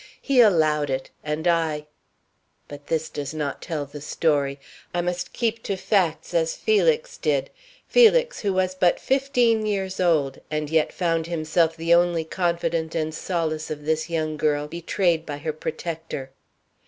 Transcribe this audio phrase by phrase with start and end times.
[0.19, 1.85] "He allowed it and I
[2.67, 4.59] But this does not tell the story.
[4.95, 7.51] I must keep to facts as Felix did
[7.87, 13.13] Felix, who was but fifteen years old and yet found himself the only confidant and
[13.13, 16.31] solace of this young girl betrayed by her protector.